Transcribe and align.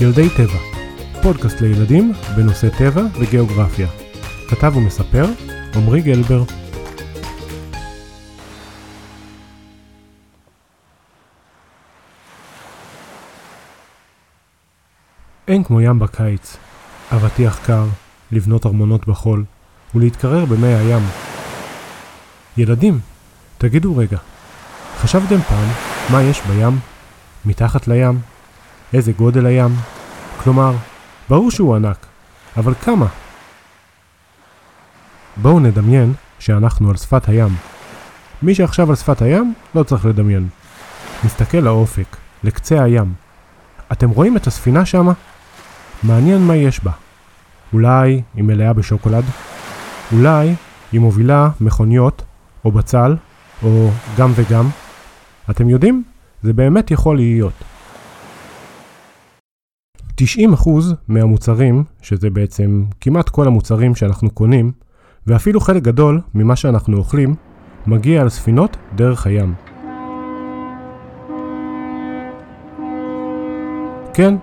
ילדי 0.00 0.28
טבע, 0.36 0.58
פודקאסט 1.22 1.60
לילדים 1.60 2.12
בנושא 2.36 2.68
טבע 2.78 3.02
וגיאוגרפיה. 3.20 3.88
כתב 4.50 4.76
ומספר 4.76 5.24
עמרי 5.74 6.00
גלבר. 6.00 6.42
אין 15.48 15.64
כמו 15.64 15.80
ים 15.80 15.98
בקיץ, 15.98 16.56
אבטיח 17.12 17.58
קר, 17.66 17.84
לבנות 18.32 18.66
ארמונות 18.66 19.08
בחול 19.08 19.44
ולהתקרר 19.94 20.44
במי 20.44 20.74
הים. 20.74 21.02
ילדים, 22.56 23.00
תגידו 23.58 23.96
רגע, 23.96 24.18
חשבתם 24.96 25.40
פעם 25.40 25.68
מה 26.12 26.22
יש 26.22 26.40
בים? 26.40 26.78
מתחת 27.44 27.88
לים? 27.88 28.33
איזה 28.94 29.12
גודל 29.12 29.46
הים? 29.46 29.70
כלומר, 30.42 30.72
ברור 31.28 31.50
שהוא 31.50 31.76
ענק, 31.76 32.06
אבל 32.56 32.74
כמה? 32.74 33.06
בואו 35.36 35.60
נדמיין 35.60 36.12
שאנחנו 36.38 36.90
על 36.90 36.96
שפת 36.96 37.28
הים. 37.28 37.56
מי 38.42 38.54
שעכשיו 38.54 38.90
על 38.90 38.96
שפת 38.96 39.22
הים 39.22 39.54
לא 39.74 39.82
צריך 39.82 40.06
לדמיין. 40.06 40.48
נסתכל 41.24 41.58
לאופק, 41.58 42.16
לקצה 42.44 42.82
הים. 42.84 43.14
אתם 43.92 44.10
רואים 44.10 44.36
את 44.36 44.46
הספינה 44.46 44.86
שמה? 44.86 45.12
מעניין 46.02 46.40
מה 46.46 46.56
יש 46.56 46.84
בה. 46.84 46.92
אולי 47.72 48.22
היא 48.34 48.44
מלאה 48.44 48.72
בשוקולד? 48.72 49.24
אולי 50.12 50.54
היא 50.92 51.00
מובילה 51.00 51.48
מכוניות, 51.60 52.22
או 52.64 52.72
בצל, 52.72 53.16
או 53.62 53.90
גם 54.18 54.32
וגם? 54.34 54.68
אתם 55.50 55.68
יודעים? 55.68 56.04
זה 56.42 56.52
באמת 56.52 56.90
יכול 56.90 57.16
להיות. 57.16 57.73
90% 60.20 60.24
מהמוצרים, 61.08 61.84
שזה 62.02 62.30
בעצם 62.30 62.84
כמעט 63.00 63.28
כל 63.28 63.46
המוצרים 63.46 63.94
שאנחנו 63.94 64.30
קונים, 64.30 64.72
ואפילו 65.26 65.60
חלק 65.60 65.82
גדול 65.82 66.20
ממה 66.34 66.56
שאנחנו 66.56 66.96
אוכלים, 66.96 67.34
מגיע 67.86 68.20
על 68.22 68.28
ספינות 68.28 68.76
דרך 68.94 69.26
הים. 69.26 69.54
כן, 74.14 74.34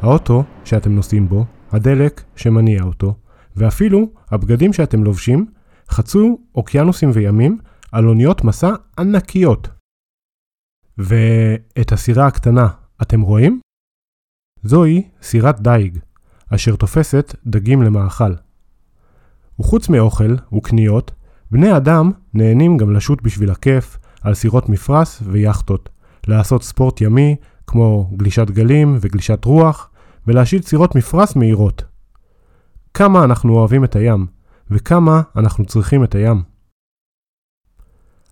האוטו 0.00 0.44
שאתם 0.64 0.92
נוסעים 0.92 1.28
בו, 1.28 1.44
הדלק 1.72 2.22
שמניע 2.36 2.82
אותו, 2.82 3.14
ואפילו 3.56 4.08
הבגדים 4.30 4.72
שאתם 4.72 5.04
לובשים, 5.04 5.46
חצו 5.90 6.38
אוקיינוסים 6.54 7.10
וימים 7.14 7.58
על 7.92 8.08
אוניות 8.08 8.44
מסע 8.44 8.70
ענקיות. 8.98 9.68
ואת 10.98 11.92
הסירה 11.92 12.26
הקטנה 12.26 12.68
אתם 13.02 13.20
רואים? 13.20 13.60
זוהי 14.64 15.02
סירת 15.22 15.60
דייג, 15.60 15.98
אשר 16.48 16.76
תופסת 16.76 17.34
דגים 17.46 17.82
למאכל. 17.82 18.34
וחוץ 19.60 19.88
מאוכל 19.88 20.36
וקניות, 20.56 21.10
בני 21.50 21.76
אדם 21.76 22.10
נהנים 22.34 22.76
גם 22.76 22.92
לשוט 22.92 23.22
בשביל 23.22 23.50
הכיף 23.50 23.98
על 24.22 24.34
סירות 24.34 24.68
מפרש 24.68 25.18
ויאכטות, 25.22 25.88
לעשות 26.26 26.62
ספורט 26.62 27.00
ימי 27.00 27.36
כמו 27.66 28.10
גלישת 28.16 28.50
גלים 28.50 28.98
וגלישת 29.00 29.44
רוח, 29.44 29.90
ולהשיט 30.26 30.64
סירות 30.64 30.94
מפרש 30.94 31.36
מהירות. 31.36 31.84
כמה 32.94 33.24
אנחנו 33.24 33.52
אוהבים 33.52 33.84
את 33.84 33.96
הים, 33.96 34.26
וכמה 34.70 35.22
אנחנו 35.36 35.64
צריכים 35.64 36.04
את 36.04 36.14
הים. 36.14 36.42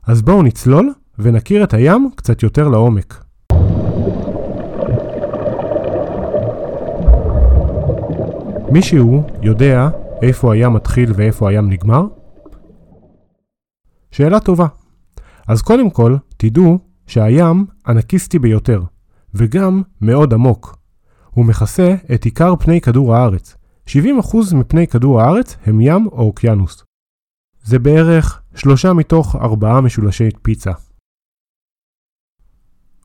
אז 0.03 0.23
בואו 0.23 0.43
נצלול 0.43 0.93
ונכיר 1.19 1.65
את 1.65 1.75
הים 1.75 2.11
קצת 2.17 2.43
יותר 2.43 2.69
לעומק. 2.69 3.25
מישהו 8.73 9.23
יודע 9.43 9.89
איפה 10.23 10.55
הים 10.55 10.73
מתחיל 10.73 11.13
ואיפה 11.15 11.51
הים 11.51 11.71
נגמר? 11.71 12.03
שאלה 14.11 14.41
טובה. 14.41 14.67
אז 15.49 15.63
קודם 15.63 15.91
כל, 15.91 16.17
תדעו 16.37 16.79
שהים 17.07 17.67
ענקיסטי 17.87 18.39
ביותר, 18.39 18.83
וגם 19.35 19.83
מאוד 20.01 20.35
עמוק. 20.35 20.79
הוא 21.31 21.45
מכסה 21.45 21.95
את 22.15 22.25
עיקר 22.25 22.57
פני 22.57 22.81
כדור 22.81 23.15
הארץ. 23.15 23.57
70% 23.89 23.93
מפני 24.55 24.87
כדור 24.87 25.21
הארץ 25.21 25.57
הם 25.67 25.81
ים 25.81 26.07
או 26.07 26.27
אוקיינוס. 26.27 26.85
זה 27.63 27.79
בערך 27.79 28.43
שלושה 28.55 28.93
מתוך 28.93 29.37
ארבעה 29.37 29.81
משולשי 29.81 30.29
פיצה. 30.43 30.73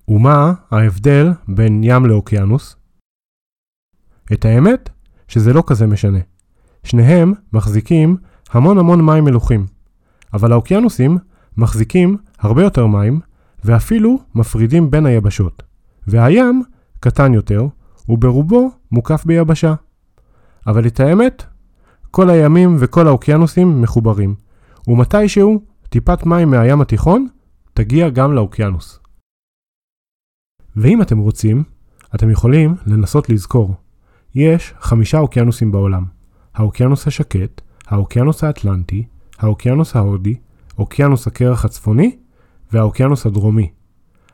ומה 0.08 0.54
ההבדל 0.72 1.28
בין 1.48 1.82
ים 1.84 2.06
לאוקיינוס? 2.06 2.76
את 4.34 4.46
האמת, 4.46 4.90
שזה 5.28 5.54
לא 5.54 5.64
כזה 5.68 5.88
משנה. 5.88 6.20
שניהם 6.84 7.34
מחזיקים 7.54 8.18
המון 8.52 8.78
המון 8.78 9.06
מים 9.06 9.24
מלוכים, 9.24 9.66
אבל 10.34 10.52
האוקיינוסים 10.52 11.18
מחזיקים 11.58 12.18
הרבה 12.40 12.64
יותר 12.64 12.88
מים, 12.88 13.20
ואפילו 13.64 14.20
מפרידים 14.36 14.92
בין 14.92 15.06
היבשות. 15.06 15.64
והים 16.08 16.64
קטן 17.00 17.34
יותר, 17.34 17.68
וברובו 18.10 18.72
מוקף 18.92 19.26
ביבשה. 19.26 19.74
אבל 20.68 20.88
את 20.88 21.00
האמת, 21.00 21.44
כל 22.12 22.30
הימים 22.30 22.76
וכל 22.80 23.08
האוקיינוסים 23.08 23.82
מחוברים, 23.82 24.36
ומתישהו 24.88 25.62
טיפת 25.90 26.26
מים 26.26 26.52
מהים 26.52 26.82
התיכון 26.82 27.28
תגיע 27.74 28.10
גם 28.10 28.34
לאוקיינוס. 28.34 29.00
ואם 30.76 31.02
אתם 31.02 31.18
רוצים, 31.18 31.64
אתם 32.16 32.30
יכולים 32.30 32.76
לנסות 32.86 33.30
לזכור. 33.30 33.76
יש 34.36 34.74
חמישה 34.80 35.20
אוקיינוסים 35.20 35.72
בעולם. 35.72 36.06
האוקיינוס 36.54 37.08
השקט, 37.08 37.62
האוקיינוס 37.88 38.44
האטלנטי, 38.44 39.06
האוקיינוס 39.38 39.96
ההודי, 39.96 40.36
אוקיינוס 40.78 41.28
הקרח 41.28 41.66
הצפוני 41.66 42.18
והאוקיינוס 42.72 43.26
הדרומי. 43.26 43.72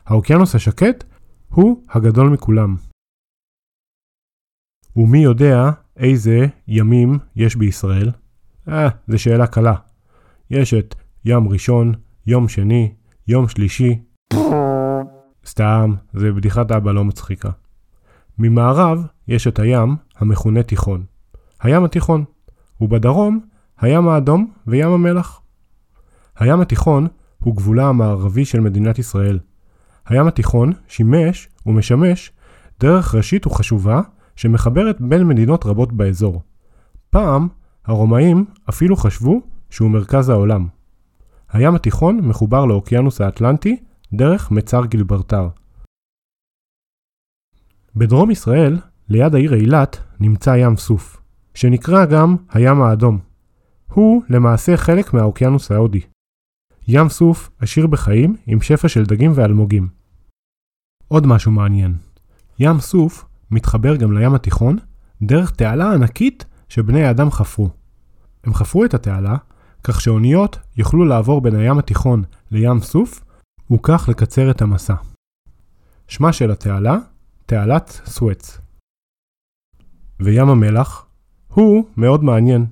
האוקיינוס 0.06 0.56
השקט 0.56 1.04
הוא 1.50 1.84
הגדול 1.90 2.30
מכולם. 2.30 2.76
ומי 4.96 5.20
יודע 5.20 5.72
איזה 5.98 6.46
ימים 6.68 7.20
יש 7.36 7.56
בישראל? 7.56 8.12
אה, 8.68 8.90
זו 9.08 9.20
שאלה 9.20 9.48
קלה. 9.48 9.76
יש 10.50 10.74
את 10.74 10.96
ים 11.26 11.50
ראשון, 11.50 11.94
יום 12.28 12.48
שני, 12.48 12.94
יום 13.28 13.48
שלישי. 13.48 14.00
סתם, 15.46 15.94
זה 16.14 16.32
בדיחת 16.32 16.72
אבא 16.72 16.92
לא 16.92 17.04
מצחיקה. 17.06 17.50
ממערב 18.38 19.06
יש 19.28 19.48
את 19.48 19.60
הים 19.60 19.96
המכונה 20.18 20.64
תיכון. 20.64 21.04
הים 21.62 21.84
התיכון, 21.84 22.24
ובדרום 22.82 23.40
הים 23.80 24.08
האדום 24.08 24.52
וים 24.68 24.90
המלח. 24.90 25.42
הים 26.38 26.62
התיכון 26.62 27.08
הוא 27.44 27.56
גבולה 27.56 27.88
המערבי 27.88 28.46
של 28.46 28.60
מדינת 28.60 29.00
ישראל. 29.00 29.40
הים 30.06 30.28
התיכון 30.28 30.74
שימש 30.88 31.50
ומשמש 31.66 32.32
דרך 32.80 33.16
ראשית 33.16 33.48
וחשובה 33.48 34.02
שמחברת 34.36 35.02
בין 35.02 35.28
מדינות 35.28 35.66
רבות 35.66 35.94
באזור. 35.94 36.42
פעם, 37.10 37.48
הרומאים 37.86 38.46
אפילו 38.70 38.96
חשבו 38.96 39.42
שהוא 39.70 39.92
מרכז 39.92 40.30
העולם. 40.30 40.68
הים 41.52 41.76
התיכון 41.76 42.18
מחובר 42.18 42.66
לאוקיינוס 42.66 43.22
האטלנטי 43.22 43.78
דרך 44.14 44.52
מצר 44.52 44.86
גילברטר. 44.86 45.48
בדרום 47.96 48.32
ישראל, 48.32 48.80
ליד 49.10 49.36
העיר 49.36 49.54
אילת, 49.54 49.98
נמצא 50.20 50.56
ים 50.58 50.78
סוף, 50.78 51.22
שנקרא 51.54 52.06
גם 52.06 52.36
הים 52.50 52.82
האדום. 52.82 53.20
הוא 53.88 54.24
למעשה 54.30 54.78
חלק 54.78 55.14
מהאוקיינוס 55.14 55.72
ההודי. 55.72 56.02
ים 56.88 57.10
סוף 57.10 57.50
עשיר 57.60 57.88
בחיים 57.88 58.36
עם 58.48 58.62
שפע 58.62 58.88
של 58.88 59.06
דגים 59.06 59.32
ואלמוגים. 59.36 59.88
עוד 61.08 61.28
משהו 61.28 61.52
מעניין, 61.52 61.96
ים 62.60 62.80
סוף 62.80 63.26
מתחבר 63.52 63.96
גם 63.96 64.18
לים 64.18 64.34
התיכון 64.34 64.78
דרך 65.22 65.52
תעלה 65.52 65.94
ענקית 65.94 66.46
שבני 66.70 67.04
האדם 67.04 67.32
חפרו. 67.32 67.70
הם 68.44 68.54
חפרו 68.54 68.86
את 68.86 68.94
התעלה 68.94 69.38
כך 69.84 70.02
שאוניות 70.02 70.60
יוכלו 70.78 71.06
לעבור 71.06 71.42
בין 71.42 71.56
הים 71.56 71.78
התיכון 71.78 72.24
לים 72.52 72.80
סוף 72.80 73.24
וכך 73.72 74.10
לקצר 74.10 74.52
את 74.52 74.62
המסע. 74.62 74.96
שמה 76.08 76.34
של 76.34 76.52
התעלה, 76.52 76.98
תעלת 77.52 77.90
סואץ. 77.90 78.60
וים 80.20 80.50
המלח 80.50 81.06
הוא 81.48 81.86
מאוד 81.98 82.24
מעניין, 82.24 82.66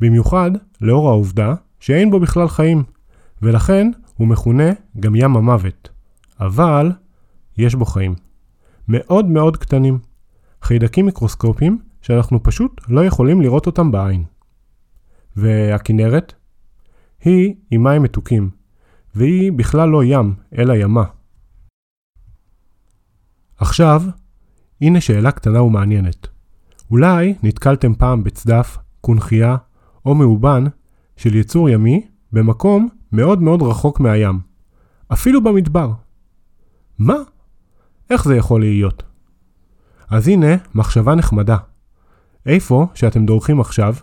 במיוחד 0.00 0.50
לאור 0.80 1.08
העובדה 1.08 1.54
שאין 1.80 2.10
בו 2.10 2.20
בכלל 2.20 2.48
חיים, 2.48 2.82
ולכן 3.42 3.90
הוא 4.16 4.28
מכונה 4.28 4.64
גם 5.00 5.14
ים 5.14 5.36
המוות. 5.36 5.88
אבל 6.40 6.92
יש 7.58 7.74
בו 7.74 7.84
חיים. 7.84 8.14
מאוד 8.88 9.26
מאוד 9.26 9.56
קטנים. 9.56 9.98
חיידקים 10.62 11.06
מיקרוסקופיים 11.06 11.78
שאנחנו 12.02 12.42
פשוט 12.42 12.80
לא 12.88 13.04
יכולים 13.04 13.40
לראות 13.40 13.66
אותם 13.66 13.90
בעין. 13.90 14.24
והכנרת? 15.36 16.34
היא 17.24 17.54
עם 17.70 17.82
מים 17.82 18.02
מתוקים, 18.02 18.50
והיא 19.14 19.52
בכלל 19.52 19.88
לא 19.88 20.04
ים, 20.04 20.34
אלא 20.58 20.74
ימה. 20.74 21.04
עכשיו, 23.62 24.02
הנה 24.80 25.00
שאלה 25.00 25.30
קטנה 25.30 25.62
ומעניינת. 25.62 26.26
אולי 26.90 27.34
נתקלתם 27.42 27.94
פעם 27.94 28.24
בצדף, 28.24 28.78
קונכייה 29.00 29.56
או 30.06 30.14
מאובן 30.14 30.64
של 31.16 31.34
יצור 31.34 31.68
ימי 31.68 32.06
במקום 32.32 32.88
מאוד 33.12 33.42
מאוד 33.42 33.62
רחוק 33.62 34.00
מהים, 34.00 34.40
אפילו 35.12 35.44
במדבר. 35.44 35.92
מה? 36.98 37.14
איך 38.10 38.24
זה 38.24 38.36
יכול 38.36 38.60
להיות? 38.60 39.02
אז 40.10 40.28
הנה 40.28 40.56
מחשבה 40.74 41.14
נחמדה. 41.14 41.56
איפה 42.46 42.86
שאתם 42.94 43.26
דורכים 43.26 43.60
עכשיו, 43.60 43.94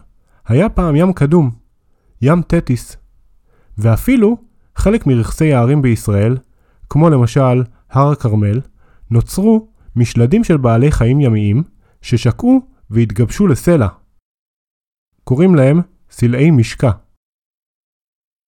היה 0.48 0.70
פעם 0.70 0.96
ים 0.96 1.14
קדום, 1.14 1.52
ים 2.22 2.42
תטיס. 2.42 2.98
ואפילו 3.78 4.38
חלק 4.76 5.08
מרכסי 5.08 5.54
הערים 5.54 5.82
בישראל, 5.82 6.38
כמו 6.90 7.10
למשל 7.10 7.64
הר 7.90 8.12
הכרמל, 8.12 8.60
נוצרו 9.12 9.68
משלדים 9.96 10.44
של 10.44 10.58
בעלי 10.58 10.92
חיים 10.92 11.22
ימיים 11.22 11.64
ששקעו 12.02 12.62
והתגבשו 12.90 13.48
לסלע. 13.48 13.88
קוראים 15.24 15.56
להם 15.56 15.82
סלעי 16.10 16.52
משקע. 16.52 16.92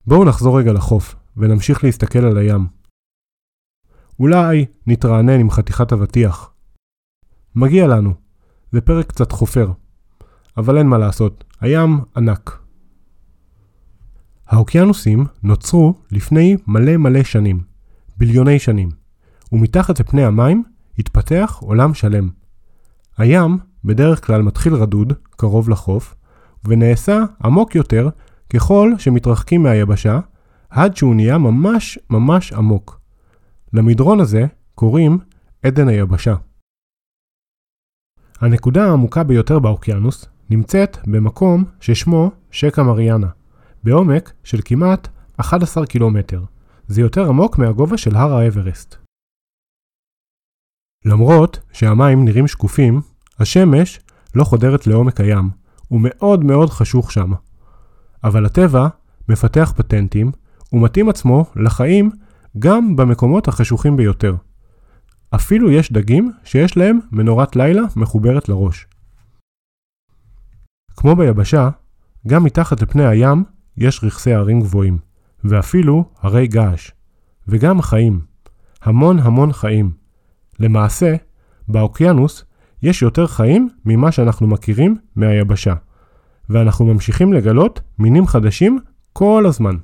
בואו 0.07 0.25
נחזור 0.25 0.59
רגע 0.59 0.73
לחוף 0.73 1.15
ונמשיך 1.37 1.85
להסתכל 1.85 2.19
על 2.19 2.39
הים. 2.39 2.67
אולי 4.19 4.67
נתרענן 4.87 5.41
עם 5.41 5.51
חתיכת 5.51 5.93
אבטיח. 5.93 6.55
מגיע 7.55 7.87
לנו, 7.87 8.15
זה 8.73 8.81
פרק 8.81 9.07
קצת 9.07 9.33
חופר. 9.33 9.73
אבל 10.57 10.79
אין 10.79 10.87
מה 10.87 10.99
לעשות, 10.99 11.45
הים 11.61 11.91
ענק. 12.17 12.63
האוקיינוסים 14.47 15.25
נוצרו 15.43 15.95
לפני 16.11 16.57
מלא 16.67 16.97
מלא 16.97 17.23
שנים, 17.23 17.63
ביליוני 18.17 18.59
שנים, 18.59 18.89
ומתחת 19.53 20.01
לפני 20.01 20.25
המים 20.25 20.65
התפתח 20.99 21.59
עולם 21.63 21.95
שלם. 21.95 22.31
הים 23.19 23.59
בדרך 23.85 24.27
כלל 24.27 24.43
מתחיל 24.43 24.75
רדוד, 24.75 25.13
קרוב 25.31 25.71
לחוף, 25.71 26.15
ונעשה 26.65 27.19
עמוק 27.45 27.75
יותר 27.75 28.09
ככל 28.51 28.93
שמתרחקים 28.99 29.63
מהיבשה, 29.63 30.21
עד 30.71 30.97
שהוא 30.97 31.15
נהיה 31.15 31.39
ממש 31.39 31.99
ממש 32.11 32.53
עמוק. 32.53 33.01
למדרון 33.73 34.21
הזה 34.21 34.47
קוראים 34.75 35.19
עדן 35.63 35.89
היבשה. 35.89 36.35
הנקודה 38.41 38.85
העמוקה 38.85 39.25
ביותר 39.25 39.59
באוקיינוס 39.59 40.25
נמצאת 40.51 40.99
במקום 41.07 41.65
ששמו 41.81 42.31
שקע 42.51 42.83
מריאנה, 42.83 43.29
בעומק 43.85 44.33
של 44.45 44.59
כמעט 44.65 45.09
11 45.37 45.87
קילומטר. 45.87 46.45
זה 46.87 47.01
יותר 47.01 47.29
עמוק 47.29 47.59
מהגובה 47.59 47.97
של 47.97 48.17
הר 48.17 48.35
האברסט. 48.35 49.00
למרות 51.05 51.59
שהמים 51.73 52.25
נראים 52.25 52.47
שקופים, 52.47 53.01
השמש 53.39 54.01
לא 54.35 54.45
חודרת 54.45 54.87
לעומק 54.87 55.21
הים, 55.21 55.51
הוא 55.89 56.01
מאוד 56.03 56.45
מאוד 56.45 56.71
חשוך 56.71 57.13
שם. 57.13 57.33
אבל 58.25 58.47
הטבע 58.47 58.89
מפתח 59.29 59.73
פטנטים 59.77 60.33
ומתאים 60.73 61.09
עצמו 61.09 61.45
לחיים 61.57 62.11
גם 62.59 62.97
במקומות 62.97 63.49
החשוכים 63.49 63.97
ביותר. 63.97 64.35
אפילו 65.35 65.71
יש 65.71 65.93
דגים 65.93 66.33
שיש 66.45 66.77
להם 66.77 66.99
מנורת 67.13 67.57
לילה 67.57 67.83
מחוברת 67.97 68.49
לראש. 68.49 68.87
כמו 70.97 71.17
ביבשה, 71.17 71.71
גם 72.27 72.45
מתחת 72.45 72.83
לפני 72.83 73.07
הים 73.07 73.45
יש 73.77 74.05
רכסי 74.05 74.33
הרים 74.33 74.61
גבוהים, 74.61 74.99
ואפילו 75.45 76.05
הרי 76.21 76.47
געש, 76.47 76.91
וגם 77.49 77.83
חיים, 77.83 78.21
המון 78.83 79.19
המון 79.19 79.53
חיים. 79.53 80.00
למעשה, 80.61 81.15
באוקיינוס 81.69 82.45
יש 82.83 83.03
יותר 83.03 83.27
חיים 83.27 83.69
ממה 83.85 84.13
שאנחנו 84.13 84.47
מכירים 84.47 84.97
מהיבשה, 85.17 85.75
ואנחנו 86.51 86.87
ממשיכים 86.87 87.33
לגלות 87.33 87.81
מינים 87.99 88.27
חדשים 88.27 88.79
כל 89.13 89.45
הזמן. 89.49 89.77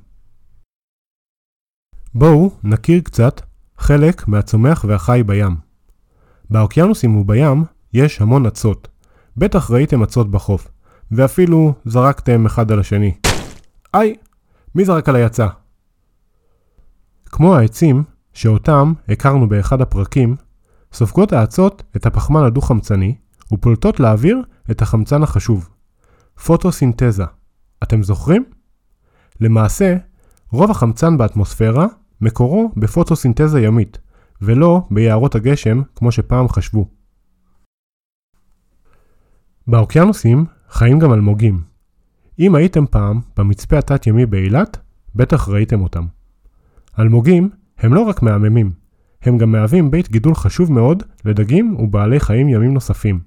בואו 2.15 2.51
נכיר 2.65 3.01
קצת 3.01 3.41
חלק 3.79 4.29
מהצומח 4.29 4.85
והחי 4.89 5.23
בים. 5.27 5.57
באוקיינוסים 6.51 7.17
ובים 7.17 7.65
יש 7.93 8.21
המון 8.21 8.47
אצות. 8.47 8.89
בטח 9.37 9.71
ראיתם 9.71 10.03
אצות 10.03 10.31
בחוף, 10.31 10.69
ואפילו 11.11 11.75
זרקתם 11.85 12.47
אחד 12.47 12.73
על 12.73 12.81
השני. 12.81 13.15
היי, 13.95 14.15
מי 14.75 14.85
זרק 14.85 15.09
על 15.09 15.17
היצא? 15.17 15.47
כמו 17.27 17.57
העצים, 17.57 18.03
שאותם 18.33 18.93
הכרנו 19.09 19.49
באחד 19.49 19.81
הפרקים, 19.81 20.37
סופגות 20.93 21.33
האצות 21.33 21.83
את 21.97 22.07
הפחמן 22.07 22.43
הדו-חמצני 22.43 23.15
ופולטות 23.53 24.01
לאוויר 24.01 24.43
את 24.71 24.83
החמצן 24.83 25.23
החשוב. 25.23 25.69
פוטוסינתזה. 26.45 27.25
אתם 27.83 28.03
זוכרים? 28.03 28.45
למעשה, 29.41 29.97
רוב 30.51 30.71
החמצן 30.71 31.19
באטמוספירה 31.19 31.87
מקורו 32.21 32.73
בפוטוסינתזה 32.77 33.61
ימית, 33.61 33.99
ולא 34.43 34.83
ביערות 34.91 35.35
הגשם 35.35 35.83
כמו 35.95 36.13
שפעם 36.13 36.49
חשבו. 36.49 36.89
באוקיינוסים 39.67 40.45
חיים 40.69 40.99
גם 40.99 41.13
אלמוגים. 41.13 41.63
אם 42.39 42.55
הייתם 42.55 42.87
פעם 42.87 43.21
במצפה 43.37 43.79
התת-ימי 43.79 44.27
באילת, 44.27 44.79
בטח 45.15 45.49
ראיתם 45.49 45.81
אותם. 45.81 46.07
אלמוגים 46.99 47.51
הם 47.79 47.95
לא 47.95 48.01
רק 48.01 48.23
מהממים, 48.23 48.73
הם 49.27 49.39
גם 49.39 49.53
מהווים 49.53 49.91
בית 49.91 50.11
גידול 50.11 50.35
חשוב 50.35 50.73
מאוד 50.73 51.03
לדגים 51.25 51.77
ובעלי 51.79 52.21
חיים 52.21 52.49
ימים 52.49 52.75
נוספים. 52.75 53.21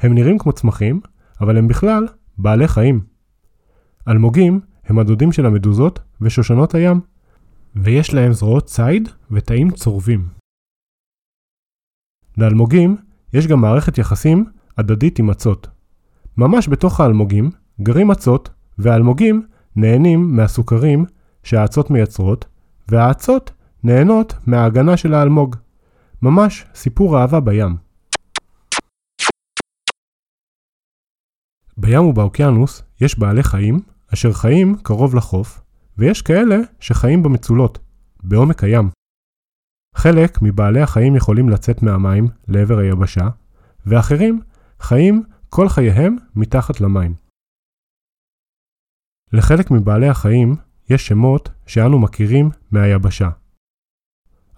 הם 0.00 0.14
נראים 0.14 0.38
כמו 0.38 0.52
צמחים, 0.52 1.00
אבל 1.40 1.58
הם 1.58 1.68
בכלל 1.68 2.06
בעלי 2.38 2.68
חיים. 2.68 3.00
אלמוגים 4.08 4.60
הם 4.84 4.98
הדודים 4.98 5.32
של 5.32 5.46
המדוזות 5.46 6.00
ושושנות 6.20 6.74
הים, 6.74 7.00
ויש 7.76 8.14
להם 8.14 8.32
זרועות 8.32 8.66
ציד 8.66 9.08
ותאים 9.30 9.70
צורבים. 9.70 10.28
לאלמוגים 12.38 12.96
יש 13.32 13.46
גם 13.46 13.60
מערכת 13.60 13.98
יחסים 13.98 14.44
הדדית 14.78 15.18
עם 15.18 15.26
מצות. 15.26 15.68
ממש 16.36 16.68
בתוך 16.68 17.00
האלמוגים 17.00 17.50
גרים 17.80 18.08
מצות, 18.08 18.50
והאלמוגים 18.78 19.46
נהנים 19.76 20.36
מהסוכרים 20.36 21.04
שהאצות 21.42 21.90
מייצרות, 21.90 22.44
והאצות 22.88 23.52
נהנות 23.84 24.34
מההגנה 24.46 24.96
של 24.96 25.14
האלמוג. 25.14 25.56
ממש 26.22 26.64
סיפור 26.74 27.18
אהבה 27.18 27.40
בים. 27.40 27.76
בים 31.76 32.00
ובאוקיינוס 32.06 32.82
יש 33.00 33.18
בעלי 33.18 33.42
חיים 33.42 33.80
אשר 34.14 34.32
חיים 34.32 34.76
קרוב 34.82 35.14
לחוף, 35.14 35.60
ויש 35.98 36.22
כאלה 36.22 36.56
שחיים 36.80 37.22
במצולות, 37.22 37.78
בעומק 38.22 38.64
הים. 38.64 38.90
חלק 39.94 40.38
מבעלי 40.42 40.80
החיים 40.80 41.16
יכולים 41.16 41.48
לצאת 41.48 41.82
מהמים 41.82 42.26
לעבר 42.48 42.78
היבשה, 42.78 43.28
ואחרים 43.86 44.40
חיים 44.80 45.22
כל 45.48 45.68
חייהם 45.68 46.16
מתחת 46.36 46.80
למים. 46.80 47.14
לחלק 49.32 49.70
מבעלי 49.70 50.08
החיים 50.08 50.56
יש 50.90 51.06
שמות 51.06 51.48
שאנו 51.66 51.98
מכירים 51.98 52.50
מהיבשה. 52.70 53.41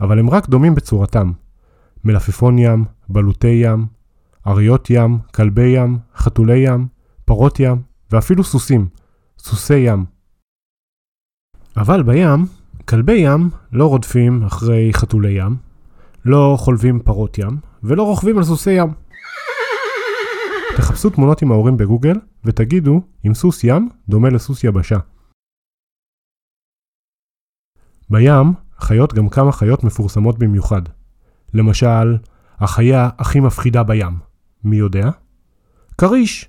אבל 0.00 0.18
הם 0.18 0.30
רק 0.30 0.48
דומים 0.48 0.74
בצורתם. 0.74 1.32
מלפפון 2.04 2.58
ים, 2.58 2.84
בלוטי 3.08 3.62
ים, 3.64 3.86
אריות 4.46 4.90
ים, 4.90 5.18
כלבי 5.34 5.66
ים, 5.66 5.98
חתולי 6.16 6.58
ים, 6.58 6.86
פרות 7.24 7.60
ים, 7.60 7.82
ואפילו 8.10 8.44
סוסים, 8.44 8.88
סוסי 9.38 9.78
ים. 9.78 10.04
אבל 11.76 12.02
בים, 12.02 12.46
כלבי 12.88 13.16
ים 13.16 13.50
לא 13.72 13.86
רודפים 13.86 14.42
אחרי 14.42 14.90
חתולי 14.92 15.30
ים, 15.30 15.56
לא 16.24 16.56
חולבים 16.58 17.00
פרות 17.00 17.38
ים, 17.38 17.58
ולא 17.82 18.02
רוכבים 18.02 18.38
על 18.38 18.44
סוסי 18.44 18.72
ים. 18.72 18.94
תחפשו 20.76 21.10
תמונות 21.10 21.42
עם 21.42 21.52
ההורים 21.52 21.76
בגוגל 21.76 22.16
ותגידו 22.44 23.02
אם 23.26 23.34
סוס 23.34 23.64
ים 23.64 23.88
דומה 24.08 24.28
לסוס 24.28 24.64
יבשה. 24.64 24.98
בים 28.10 28.63
חיות 28.78 29.14
גם 29.14 29.28
כמה 29.28 29.52
חיות 29.52 29.85
מפורסמות 29.85 30.38
במיוחד. 30.38 30.83
למשל, 31.54 32.16
החיה 32.59 33.09
הכי 33.19 33.40
מפחידה 33.40 33.83
בים. 33.83 34.19
מי 34.64 34.76
יודע? 34.76 35.11
כריש. 35.99 36.47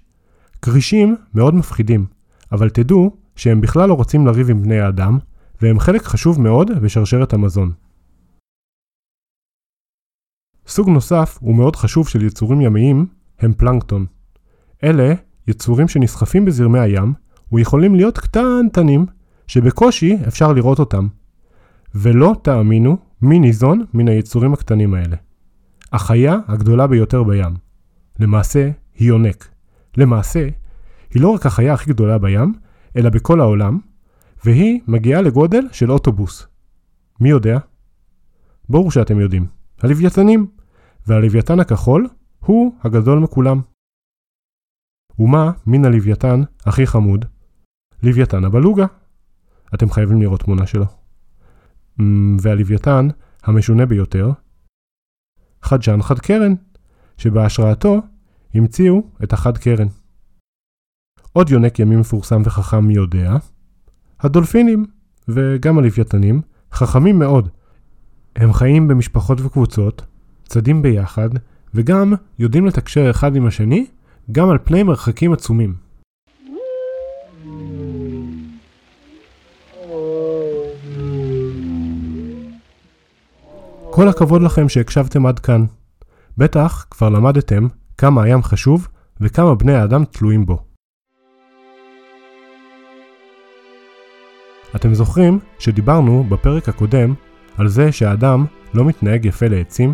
כרישים 0.61 1.15
מאוד 1.33 1.55
מפחידים, 1.55 2.05
אבל 2.51 2.69
תדעו 2.69 3.17
שהם 3.35 3.61
בכלל 3.61 3.89
לא 3.89 3.93
רוצים 3.93 4.27
לריב 4.27 4.49
עם 4.49 4.63
בני 4.63 4.79
האדם, 4.79 5.19
והם 5.61 5.79
חלק 5.79 6.03
חשוב 6.03 6.41
מאוד 6.41 6.71
בשרשרת 6.81 7.33
המזון. 7.33 7.71
סוג 10.67 10.89
נוסף 10.89 11.39
ומאוד 11.41 11.75
חשוב 11.75 12.07
של 12.07 12.21
יצורים 12.21 12.61
ימיים 12.61 13.07
הם 13.39 13.53
פלנקטון. 13.53 14.05
אלה 14.83 15.13
יצורים 15.47 15.87
שנסחפים 15.87 16.45
בזרמי 16.45 16.79
הים 16.79 17.13
ויכולים 17.51 17.95
להיות 17.95 18.17
קטנטנים 18.19 19.05
שבקושי 19.47 20.17
אפשר 20.27 20.53
לראות 20.53 20.79
אותם. 20.79 21.07
ולא 21.95 22.35
תאמינו 22.41 22.97
מי 23.21 23.39
ניזון 23.39 23.85
מן 23.93 24.07
היצורים 24.07 24.53
הקטנים 24.53 24.93
האלה. 24.93 25.15
החיה 25.91 26.35
הגדולה 26.47 26.87
ביותר 26.87 27.23
בים. 27.23 27.53
למעשה, 28.19 28.69
היא 28.95 29.07
יונק. 29.07 29.47
למעשה, 29.97 30.47
היא 31.13 31.21
לא 31.21 31.29
רק 31.29 31.45
החיה 31.45 31.73
הכי 31.73 31.89
גדולה 31.89 32.17
בים, 32.17 32.53
אלא 32.97 33.09
בכל 33.09 33.41
העולם, 33.41 33.79
והיא 34.45 34.81
מגיעה 34.87 35.21
לגודל 35.21 35.67
של 35.71 35.91
אוטובוס. 35.91 36.47
מי 37.19 37.29
יודע? 37.29 37.57
ברור 38.69 38.91
שאתם 38.91 39.19
יודעים. 39.19 39.45
הלוויתנים. 39.81 40.47
והלוויתן 41.07 41.59
הכחול 41.59 42.07
הוא 42.39 42.75
הגדול 42.83 43.19
מכולם. 43.19 43.61
ומה 45.19 45.51
מין 45.67 45.85
הלוויתן 45.85 46.41
הכי 46.65 46.87
חמוד? 46.87 47.25
לוויתן 48.03 48.45
הבלוגה. 48.45 48.85
אתם 49.73 49.89
חייבים 49.89 50.21
לראות 50.21 50.43
תמונה 50.43 50.67
שלו. 50.67 51.04
והלוויתן 52.41 53.07
המשונה 53.43 53.85
ביותר, 53.85 54.31
חדשן 55.61 56.01
חד 56.01 56.19
קרן, 56.19 56.53
שבהשראתו 57.17 58.01
המציאו 58.53 59.03
את 59.23 59.33
החד 59.33 59.57
קרן. 59.57 59.87
עוד 61.33 61.49
יונק 61.49 61.79
ימי 61.79 61.95
מפורסם 61.95 62.41
וחכם 62.45 62.85
מי 62.85 62.93
יודע? 62.93 63.35
הדולפינים, 64.19 64.85
וגם 65.27 65.77
הלוויתנים, 65.77 66.41
חכמים 66.71 67.19
מאוד. 67.19 67.49
הם 68.35 68.53
חיים 68.53 68.87
במשפחות 68.87 69.41
וקבוצות, 69.41 70.05
צדים 70.47 70.81
ביחד, 70.81 71.29
וגם 71.73 72.13
יודעים 72.39 72.65
לתקשר 72.65 73.09
אחד 73.09 73.35
עם 73.35 73.45
השני, 73.45 73.87
גם 74.31 74.49
על 74.49 74.57
פני 74.63 74.83
מרחקים 74.83 75.33
עצומים. 75.33 75.84
כל 83.95 84.07
הכבוד 84.07 84.41
לכם 84.41 84.69
שהקשבתם 84.69 85.25
עד 85.25 85.39
כאן. 85.39 85.65
בטח 86.37 86.85
כבר 86.91 87.09
למדתם 87.09 87.67
כמה 87.97 88.23
הים 88.23 88.43
חשוב 88.43 88.87
וכמה 89.21 89.55
בני 89.55 89.73
האדם 89.73 90.05
תלויים 90.05 90.45
בו. 90.45 90.63
אתם 94.75 94.93
זוכרים 94.93 95.39
שדיברנו 95.59 96.23
בפרק 96.29 96.69
הקודם 96.69 97.13
על 97.57 97.67
זה 97.67 97.91
שהאדם 97.91 98.45
לא 98.73 98.85
מתנהג 98.85 99.25
יפה 99.25 99.47
לעצים? 99.47 99.93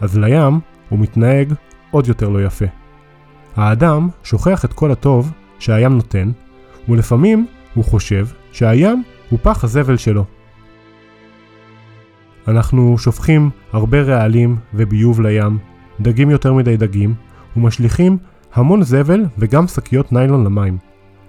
אז 0.00 0.18
לים 0.18 0.60
הוא 0.88 0.98
מתנהג 0.98 1.54
עוד 1.90 2.08
יותר 2.08 2.28
לא 2.28 2.44
יפה. 2.44 2.66
האדם 3.56 4.08
שוכח 4.22 4.64
את 4.64 4.72
כל 4.72 4.90
הטוב 4.90 5.32
שהים 5.58 5.92
נותן, 5.92 6.30
ולפעמים 6.88 7.46
הוא 7.74 7.84
חושב 7.84 8.26
שהים 8.52 9.02
הוא 9.30 9.38
פח 9.42 9.64
הזבל 9.64 9.96
שלו. 9.96 10.39
אנחנו 12.48 12.98
שופכים 12.98 13.50
הרבה 13.72 14.02
רעלים 14.02 14.56
וביוב 14.74 15.20
לים, 15.20 15.58
דגים 16.00 16.30
יותר 16.30 16.52
מדי 16.52 16.76
דגים, 16.76 17.14
ומשליכים 17.56 18.18
המון 18.54 18.82
זבל 18.82 19.24
וגם 19.38 19.68
שקיות 19.68 20.12
ניילון 20.12 20.44
למים. 20.44 20.78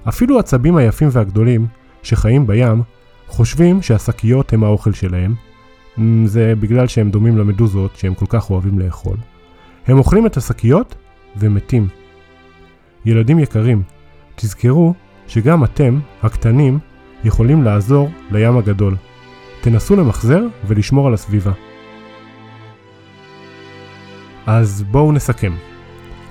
אפילו 0.09 0.39
הצבים 0.39 0.75
היפים 0.75 1.07
והגדולים, 1.11 1.67
שחיים 2.03 2.47
בים, 2.47 2.81
חושבים 3.27 3.81
שהשקיות 3.81 4.53
הם 4.53 4.63
האוכל 4.63 4.93
שלהם. 4.93 5.33
זה 6.25 6.53
בגלל 6.59 6.87
שהם 6.87 7.11
דומים 7.11 7.37
למדוזות 7.37 7.95
שהם 7.95 8.13
כל 8.13 8.25
כך 8.29 8.49
אוהבים 8.49 8.79
לאכול. 8.79 9.17
הם 9.87 9.97
אוכלים 9.97 10.25
את 10.25 10.37
השקיות 10.37 10.95
ומתים. 11.37 11.87
ילדים 13.05 13.39
יקרים, 13.39 13.83
תזכרו 14.35 14.93
שגם 15.27 15.63
אתם, 15.63 15.99
הקטנים, 16.23 16.79
יכולים 17.23 17.63
לעזור 17.63 18.09
לים 18.31 18.57
הגדול. 18.57 18.95
תנסו 19.61 19.95
למחזר 19.95 20.41
ולשמור 20.67 21.07
על 21.07 21.13
הסביבה. 21.13 21.51
אז 24.47 24.83
בואו 24.91 25.11
נסכם. 25.11 25.53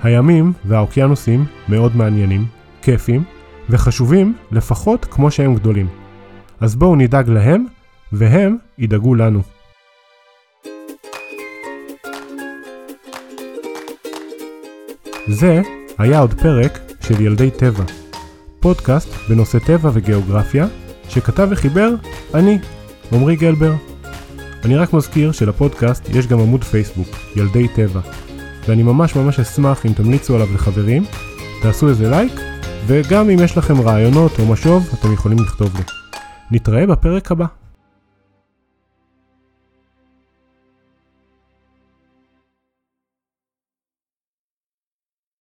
הימים 0.03 0.53
והאוקיינוסים 0.65 1.45
מאוד 1.69 1.95
מעניינים, 1.95 2.45
כיפים 2.81 3.23
וחשובים 3.69 4.33
לפחות 4.51 5.05
כמו 5.05 5.31
שהם 5.31 5.55
גדולים. 5.55 5.87
אז 6.59 6.75
בואו 6.75 6.95
נדאג 6.95 7.29
להם 7.29 7.65
והם 8.11 8.57
ידאגו 8.77 9.15
לנו. 9.15 9.41
זה 15.27 15.61
היה 15.97 16.19
עוד 16.19 16.33
פרק 16.33 16.79
של 17.01 17.21
ילדי 17.21 17.51
טבע, 17.51 17.83
פודקאסט 18.59 19.09
בנושא 19.29 19.59
טבע 19.59 19.89
וגיאוגרפיה, 19.93 20.67
שכתב 21.09 21.47
וחיבר 21.51 21.89
אני, 22.33 22.59
עמרי 23.11 23.35
גלבר. 23.35 23.73
אני 24.65 24.75
רק 24.75 24.93
מזכיר 24.93 25.31
שלפודקאסט 25.31 26.09
יש 26.09 26.27
גם 26.27 26.39
עמוד 26.39 26.63
פייסבוק, 26.63 27.07
ילדי 27.35 27.67
טבע, 27.67 27.99
ואני 28.67 28.83
ממש 28.83 29.15
ממש 29.15 29.39
אשמח 29.39 29.85
אם 29.85 29.93
תמליצו 29.93 30.35
עליו 30.35 30.47
לחברים, 30.53 31.03
תעשו 31.61 31.89
איזה 31.89 32.09
לייק, 32.09 32.33
וגם 32.87 33.29
אם 33.29 33.39
יש 33.39 33.57
לכם 33.57 33.81
רעיונות 33.81 34.39
או 34.39 34.45
משוב, 34.45 34.89
אתם 34.99 35.13
יכולים 35.13 35.39
לכתוב 35.39 35.75
לי. 35.77 35.83
נתראה 36.51 36.87
בפרק 36.87 37.31
הבא. 37.31 37.60